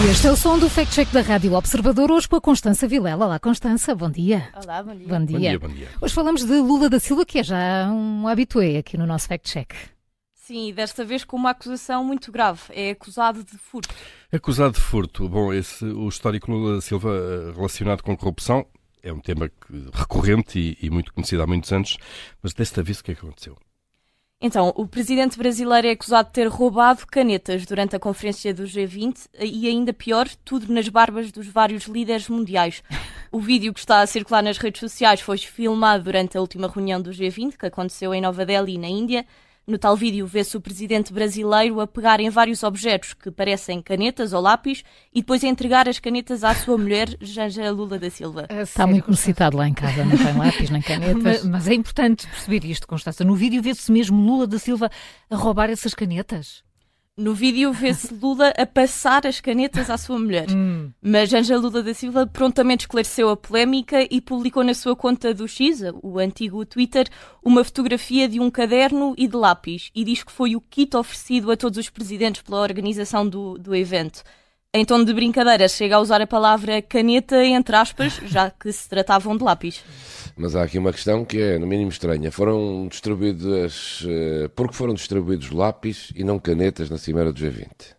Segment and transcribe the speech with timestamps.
[0.00, 2.86] E este é o som do Fact Check da Rádio Observador, hoje com a Constança
[2.86, 3.26] Vilela.
[3.26, 4.48] Olá, Constança, bom dia.
[4.54, 5.08] Olá, bom dia.
[5.08, 5.36] Bom dia.
[5.36, 5.88] Bom dia, bom dia.
[6.00, 9.50] Hoje falamos de Lula da Silva, que é já um habitué aqui no nosso Fact
[9.50, 9.72] Check.
[10.34, 12.60] Sim, desta vez com uma acusação muito grave.
[12.70, 13.92] É acusado de furto.
[14.32, 15.28] Acusado de furto.
[15.28, 18.64] Bom, esse, o histórico Lula da Silva eh, relacionado com corrupção
[19.02, 19.50] é um tema
[19.92, 21.96] recorrente e, e muito conhecido há muitos anos,
[22.40, 23.58] mas desta vez o que é que aconteceu?
[24.40, 29.26] Então, o presidente brasileiro é acusado de ter roubado canetas durante a conferência do G20
[29.40, 32.82] e, ainda pior, tudo nas barbas dos vários líderes mundiais.
[33.30, 36.98] O vídeo que está a circular nas redes sociais foi filmado durante a última reunião
[36.98, 39.26] do G20, que aconteceu em Nova Delhi, na Índia.
[39.68, 44.32] No tal vídeo vê-se o presidente brasileiro a pegar em vários objetos que parecem canetas
[44.32, 44.82] ou lápis
[45.14, 48.46] e depois a entregar as canetas à sua mulher, Janja Lula da Silva.
[48.48, 51.44] Está muito necessitado lá em casa, não tem lápis nem Mas, canetas.
[51.44, 53.22] mas é importante perceber isto, Constança.
[53.24, 54.90] No vídeo vê-se mesmo Lula da Silva
[55.28, 56.62] a roubar essas canetas.
[57.18, 60.46] No vídeo vê-se Lula a passar as canetas à sua mulher.
[60.48, 60.92] Hum.
[61.02, 65.48] Mas Anja Lula da Silva prontamente esclareceu a polémica e publicou na sua conta do
[65.48, 67.08] X, o antigo Twitter,
[67.42, 71.50] uma fotografia de um caderno e de lápis e diz que foi o kit oferecido
[71.50, 74.22] a todos os presidentes pela organização do, do evento.
[74.72, 78.88] Em tom de brincadeira, chega a usar a palavra caneta entre aspas, já que se
[78.88, 79.82] tratavam de lápis.
[80.38, 82.30] Mas há aqui uma questão que é, no mínimo, estranha.
[82.30, 84.04] Foram distribuídas.
[84.08, 87.98] eh, Por que foram distribuídos lápis e não canetas na Cimeira do G20?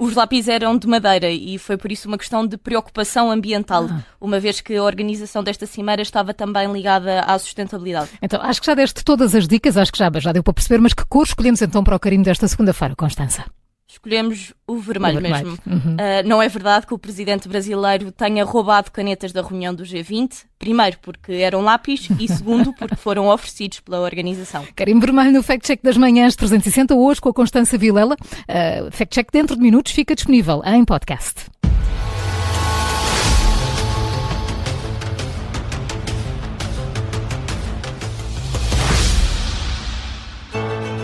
[0.00, 3.88] Os lápis eram de madeira e foi por isso uma questão de preocupação ambiental,
[4.20, 8.10] uma vez que a organização desta cimeira estava também ligada à sustentabilidade.
[8.22, 10.80] Então, acho que já deste todas as dicas, acho que já, já deu para perceber,
[10.80, 13.44] mas que cor escolhemos então para o carinho desta segunda-feira, Constança?
[13.90, 15.46] Escolhemos o vermelho, O vermelho.
[15.46, 15.58] mesmo.
[15.66, 15.96] Uhum.
[15.98, 20.44] Ah, não é verdade que o presidente brasileiro tenha roubado canetas da reunião do G20.
[20.58, 24.66] Primeiro, porque eram lápis e segundo, porque foram oferecidos pela organização.
[24.76, 28.14] Carimbo vermelho no Fact Check das Manhãs 360, hoje com a Constança Vilela.
[28.14, 31.46] Uh, Fact Check dentro de minutos fica disponível em podcast.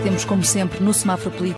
[0.03, 1.53] Temos, como sempre, no semáforo político.